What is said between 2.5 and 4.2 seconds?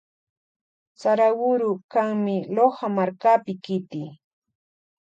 Loja markapa kiti.